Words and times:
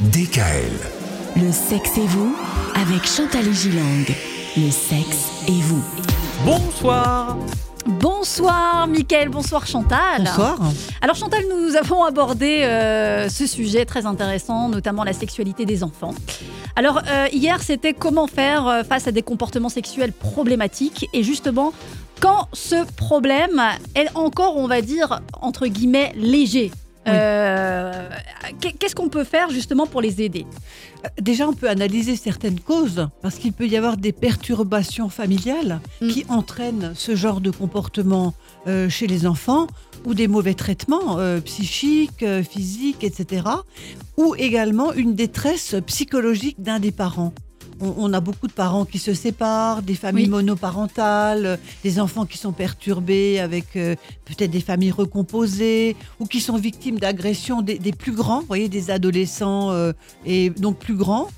DKL. 0.00 0.70
Le 1.34 1.50
sexe 1.50 1.98
et 1.98 2.06
vous 2.06 2.36
avec 2.76 3.04
Chantal 3.04 3.52
Gilang. 3.52 4.04
Le 4.56 4.70
sexe 4.70 5.42
et 5.48 5.60
vous. 5.60 5.82
Bonsoir 6.44 7.36
Bonsoir 7.84 8.86
Mickaël, 8.86 9.28
bonsoir 9.28 9.66
Chantal. 9.66 10.22
Bonsoir 10.22 10.60
Alors 11.00 11.16
Chantal, 11.16 11.42
nous 11.50 11.74
avons 11.74 12.04
abordé 12.04 12.60
euh, 12.62 13.28
ce 13.28 13.48
sujet 13.48 13.84
très 13.86 14.06
intéressant, 14.06 14.68
notamment 14.68 15.02
la 15.02 15.12
sexualité 15.12 15.66
des 15.66 15.82
enfants. 15.82 16.14
Alors 16.76 17.02
euh, 17.08 17.26
hier, 17.32 17.60
c'était 17.60 17.92
comment 17.92 18.28
faire 18.28 18.68
euh, 18.68 18.84
face 18.84 19.08
à 19.08 19.10
des 19.10 19.22
comportements 19.22 19.68
sexuels 19.68 20.12
problématiques 20.12 21.08
et 21.12 21.24
justement 21.24 21.72
quand 22.20 22.46
ce 22.52 22.84
problème 22.94 23.60
est 23.96 24.14
encore, 24.14 24.58
on 24.58 24.68
va 24.68 24.80
dire, 24.80 25.22
entre 25.42 25.66
guillemets, 25.66 26.12
léger. 26.14 26.70
Euh, 27.08 28.08
Qu'est-ce 28.60 28.94
qu'on 28.94 29.08
peut 29.08 29.24
faire 29.24 29.50
justement 29.50 29.86
pour 29.86 30.00
les 30.00 30.22
aider? 30.22 30.46
Déjà, 31.20 31.48
on 31.48 31.52
peut 31.52 31.68
analyser 31.68 32.16
certaines 32.16 32.58
causes, 32.58 33.08
parce 33.22 33.36
qu'il 33.36 33.52
peut 33.52 33.66
y 33.66 33.76
avoir 33.76 33.96
des 33.96 34.12
perturbations 34.12 35.08
familiales 35.08 35.80
Mm. 36.00 36.08
qui 36.08 36.24
entraînent 36.28 36.92
ce 36.94 37.14
genre 37.16 37.40
de 37.40 37.50
comportement 37.50 38.34
euh, 38.66 38.88
chez 38.88 39.06
les 39.06 39.26
enfants, 39.26 39.66
ou 40.04 40.14
des 40.14 40.28
mauvais 40.28 40.54
traitements 40.54 41.18
euh, 41.18 41.40
psychiques, 41.40 42.22
euh, 42.22 42.42
physiques, 42.42 43.02
etc. 43.04 43.42
Ou 44.16 44.34
également 44.36 44.92
une 44.92 45.14
détresse 45.14 45.74
psychologique 45.86 46.60
d'un 46.62 46.78
des 46.80 46.92
parents. 46.92 47.32
On, 47.80 47.94
on 47.98 48.12
a 48.12 48.20
beaucoup 48.20 48.46
de 48.46 48.52
parents 48.52 48.84
qui 48.84 48.98
se 48.98 49.14
séparent, 49.14 49.82
des 49.82 49.94
familles 49.94 50.24
Oui. 50.24 50.30
monoparentales, 50.30 51.46
euh, 51.46 51.56
des 51.84 52.00
enfants 52.00 52.26
qui 52.26 52.38
sont 52.38 52.52
perturbés 52.52 53.38
avec 53.40 53.76
euh, 53.76 53.94
peut-être 54.24 54.50
des 54.50 54.60
familles 54.60 54.90
recomposées, 54.90 55.96
ou 56.20 56.26
qui 56.26 56.40
sont 56.40 56.56
victimes 56.56 56.98
d'agressions 56.98 57.62
des, 57.62 57.78
des 57.78 57.92
plus 57.92 58.12
grands, 58.12 58.40
vous 58.40 58.46
voyez, 58.46 58.68
des 58.68 58.90
adolescents 58.90 59.70
euh, 59.70 59.92
et 60.26 60.50
donc 60.50 60.78
plus 60.78 60.94
grands. 60.96 61.28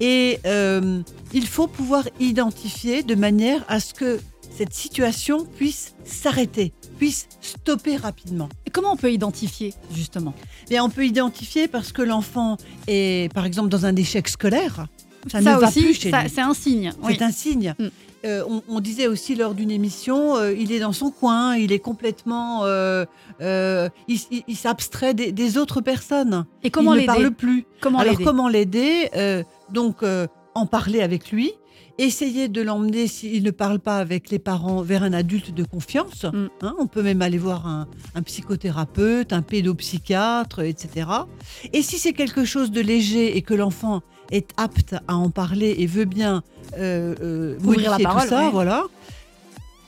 Et 0.00 0.40
euh, 0.46 1.00
il 1.32 1.46
faut 1.46 1.66
pouvoir 1.66 2.04
identifier 2.20 3.02
de 3.02 3.14
manière 3.14 3.64
à 3.68 3.80
ce 3.80 3.94
que 3.94 4.20
cette 4.56 4.74
situation 4.74 5.44
puisse 5.44 5.94
s'arrêter, 6.04 6.72
puisse 6.98 7.28
stopper 7.40 7.96
rapidement. 7.96 8.48
Et 8.66 8.70
Comment 8.70 8.92
on 8.92 8.96
peut 8.96 9.12
identifier 9.12 9.74
justement? 9.94 10.34
Bien, 10.68 10.84
on 10.84 10.90
peut 10.90 11.06
identifier 11.06 11.68
parce 11.68 11.92
que 11.92 12.02
l'enfant 12.02 12.56
est, 12.88 13.32
par 13.32 13.44
exemple, 13.46 13.68
dans 13.68 13.86
un 13.86 13.94
échec 13.96 14.28
scolaire. 14.28 14.86
Ça, 15.28 15.40
Ça 15.42 15.54
ne 15.54 15.60
va 15.60 15.68
aussi, 15.68 15.82
plus 15.82 15.94
chez 15.94 16.10
ça- 16.10 16.22
lui. 16.22 16.30
c'est 16.30 16.40
un 16.40 16.54
signe. 16.54 16.92
oui. 17.02 17.14
C'est 17.18 17.24
un 17.24 17.30
signe. 17.30 17.74
Mm. 17.78 17.86
Euh, 18.24 18.42
on, 18.48 18.62
on 18.68 18.80
disait 18.80 19.06
aussi 19.06 19.36
lors 19.36 19.54
d'une 19.54 19.70
émission, 19.70 20.34
euh, 20.36 20.52
il 20.52 20.72
est 20.72 20.80
dans 20.80 20.92
son 20.92 21.10
coin, 21.12 21.54
il 21.56 21.70
est 21.70 21.78
complètement, 21.78 22.62
euh, 22.64 23.04
il, 23.40 24.18
il- 24.32 24.42
il 24.48 24.56
s'abstrait 24.56 25.14
des, 25.14 25.30
des 25.30 25.56
autres 25.56 25.80
personnes. 25.80 26.44
Et 26.64 26.70
comment 26.70 26.94
il 26.94 27.02
ne 27.02 27.06
parle 27.06 27.30
plus. 27.30 27.64
Comment 27.80 28.00
Alors 28.00 28.18
comment 28.24 28.48
l'aider 28.48 29.08
Donc 29.72 29.98
en 30.54 30.66
parler 30.66 31.00
avec 31.02 31.30
lui, 31.30 31.52
essayer 31.98 32.48
de 32.48 32.62
l'emmener 32.62 33.06
s'il 33.08 33.42
ne 33.42 33.50
parle 33.50 33.80
pas 33.80 33.98
avec 33.98 34.30
les 34.30 34.38
parents 34.38 34.82
vers 34.82 35.02
un 35.02 35.12
adulte 35.12 35.52
de 35.52 35.64
confiance. 35.64 36.24
Mm. 36.24 36.46
Hein, 36.62 36.74
on 36.78 36.86
peut 36.86 37.02
même 37.02 37.22
aller 37.22 37.38
voir 37.38 37.66
un, 37.66 37.88
un 38.14 38.22
psychothérapeute, 38.22 39.32
un 39.32 39.42
pédopsychiatre, 39.42 40.60
etc. 40.60 41.08
Et 41.72 41.82
si 41.82 41.98
c'est 41.98 42.12
quelque 42.12 42.44
chose 42.44 42.70
de 42.70 42.80
léger 42.80 43.36
et 43.36 43.42
que 43.42 43.54
l'enfant 43.54 44.02
est 44.30 44.50
apte 44.56 44.94
à 45.08 45.16
en 45.16 45.30
parler 45.30 45.76
et 45.78 45.86
veut 45.86 46.04
bien 46.04 46.42
euh, 46.78 47.14
euh, 47.20 47.58
Ouvrir 47.64 47.90
la 47.90 47.98
parole, 47.98 48.22
tout 48.22 48.28
ça, 48.28 48.44
ouais. 48.44 48.50
voilà. 48.50 48.84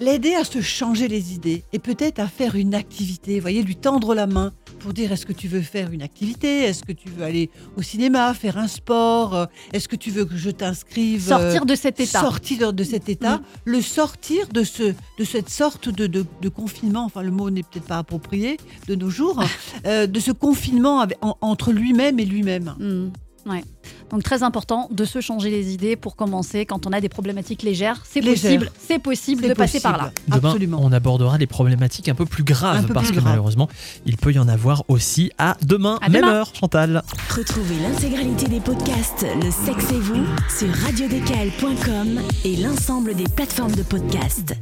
L'aider 0.00 0.34
à 0.34 0.44
se 0.44 0.60
changer 0.60 1.06
les 1.08 1.34
idées 1.34 1.62
et 1.72 1.78
peut-être 1.78 2.18
à 2.18 2.26
faire 2.26 2.56
une 2.56 2.74
activité, 2.74 3.38
voyez, 3.38 3.62
lui 3.62 3.76
tendre 3.76 4.14
la 4.14 4.26
main 4.26 4.52
pour 4.84 4.92
dire 4.92 5.10
est-ce 5.12 5.24
que 5.24 5.32
tu 5.32 5.48
veux 5.48 5.62
faire 5.62 5.90
une 5.92 6.02
activité, 6.02 6.64
est-ce 6.64 6.84
que 6.84 6.92
tu 6.92 7.08
veux 7.08 7.24
aller 7.24 7.48
au 7.78 7.80
cinéma, 7.82 8.34
faire 8.34 8.58
un 8.58 8.68
sport, 8.68 9.34
euh, 9.34 9.46
est-ce 9.72 9.88
que 9.88 9.96
tu 9.96 10.10
veux 10.10 10.26
que 10.26 10.36
je 10.36 10.50
t'inscrive 10.50 11.24
euh, 11.32 11.38
Sortir 11.38 11.64
de 11.64 11.74
cet 11.74 12.00
état. 12.00 12.20
sortir 12.20 12.72
de 12.74 12.84
cet 12.84 13.08
état, 13.08 13.38
Mm. 13.38 13.42
le 13.64 13.80
sortir 13.80 14.46
de, 14.48 14.62
ce, 14.62 14.82
de 15.18 15.24
cette 15.24 15.48
sorte 15.48 15.88
de, 15.88 16.06
de- 16.06 16.26
de 16.42 16.48
confinement, 16.50 17.04
enfin 17.06 17.22
le 17.22 17.30
mot 17.30 17.48
n'est 17.48 17.62
peut-être 17.62 17.86
pas 17.86 17.96
approprié 17.96 18.58
de 18.86 18.94
nos 18.94 19.08
jours, 19.08 19.42
euh, 19.86 20.06
de 20.06 20.20
ce 20.20 20.32
confinement 20.32 21.00
avec- 21.00 21.16
en- 21.22 21.38
entre 21.40 21.72
lui-même 21.72 22.20
et 22.20 22.26
lui-même. 22.26 22.74
Hmm, 22.78 23.08
ouais. 23.46 23.64
Donc 24.10 24.22
très 24.22 24.42
important 24.42 24.88
de 24.90 25.04
se 25.04 25.20
changer 25.20 25.50
les 25.50 25.72
idées 25.72 25.96
pour 25.96 26.14
commencer 26.16 26.66
quand 26.66 26.86
on 26.86 26.92
a 26.92 27.00
des 27.00 27.08
problématiques 27.08 27.62
légères. 27.62 28.02
C'est 28.08 28.20
Légères. 28.20 28.58
possible, 28.60 28.70
c'est 28.78 28.98
possible 28.98 29.48
de 29.48 29.54
passer 29.54 29.80
par 29.80 29.96
là. 29.98 30.12
Demain, 30.28 30.48
Absolument. 30.50 30.78
on 30.82 30.92
abordera 30.92 31.38
les 31.38 31.46
problématiques 31.46 32.08
un 32.08 32.14
peu 32.14 32.26
plus 32.26 32.44
graves 32.44 32.86
peu 32.86 32.94
parce 32.94 33.08
plus 33.08 33.16
que 33.16 33.24
malheureusement, 33.24 33.68
il 34.06 34.16
peut 34.16 34.32
y 34.32 34.38
en 34.38 34.48
avoir 34.48 34.84
aussi 34.88 35.30
à 35.38 35.56
demain, 35.62 35.98
À 36.02 36.08
même 36.08 36.22
demain. 36.22 36.32
heure, 36.34 36.52
Chantal. 36.54 37.02
Retrouvez 37.34 37.76
l'intégralité 37.80 38.46
des 38.46 38.60
podcasts 38.60 39.26
Le 39.42 39.50
sexe 39.50 39.90
et 39.92 40.00
vous 40.00 40.24
sur 40.58 40.68
radiodkl.com 40.84 42.20
et 42.44 42.56
l'ensemble 42.56 43.14
des 43.14 43.24
plateformes 43.24 43.74
de 43.74 43.82
podcasts. 43.82 44.54